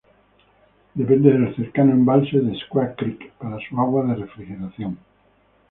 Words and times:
Depende 0.95 1.31
del 1.31 1.55
cercano 1.55 1.91
embalse 1.91 2.39
de 2.39 2.57
Squaw 2.59 2.95
Creek 2.95 3.33
para 3.33 3.59
su 3.69 3.79
agua 3.79 4.03
de 4.05 4.15
refrigeración. 4.15 4.97